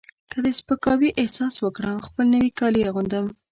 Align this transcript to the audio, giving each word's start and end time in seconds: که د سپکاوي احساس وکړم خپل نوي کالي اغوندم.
که 0.31 0.37
د 0.45 0.47
سپکاوي 0.59 1.09
احساس 1.21 1.53
وکړم 1.59 1.97
خپل 2.07 2.25
نوي 2.35 2.51
کالي 2.59 2.81
اغوندم. 2.89 3.25